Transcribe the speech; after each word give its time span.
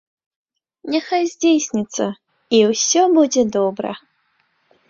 Няхай 0.93 1.23
здзейсніцца, 1.33 2.05
і 2.57 2.63
ўсё 2.73 3.03
будзе 3.19 3.41
добра. 3.59 3.91